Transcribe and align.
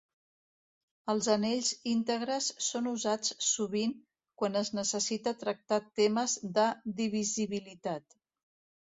Els 1.13 1.27
anells 1.33 1.69
íntegres 1.91 2.47
són 2.69 2.89
usats 2.93 3.35
sovint 3.51 3.95
quan 4.43 4.61
es 4.65 4.75
necessita 4.81 5.37
tractar 5.45 5.83
temes 6.03 6.39
de 6.61 6.69
divisibilitat. 7.05 8.23